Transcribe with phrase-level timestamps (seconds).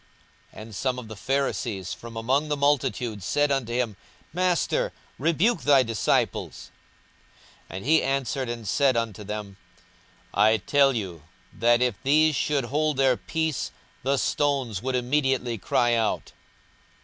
[0.55, 3.95] 42:019:039 And some of the Pharisees from among the multitude said unto him,
[4.33, 6.71] Master, rebuke thy disciples.
[7.69, 9.57] 42:019:040 And he answered and said unto them,
[10.33, 11.21] I tell you
[11.53, 13.69] that, if these should hold their peace,
[14.01, 16.31] the stones would immediately cry out.